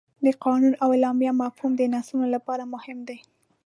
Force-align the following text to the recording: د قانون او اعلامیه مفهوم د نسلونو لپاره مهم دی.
د 0.25 0.27
قانون 0.43 0.73
او 0.83 0.89
اعلامیه 0.95 1.31
مفهوم 1.41 1.71
د 1.77 1.81
نسلونو 1.93 2.27
لپاره 2.35 2.63
مهم 2.73 2.99
دی. 3.07 3.17